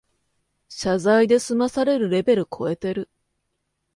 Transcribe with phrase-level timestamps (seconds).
[0.67, 3.07] 謝罪で済まされるレベルこえてる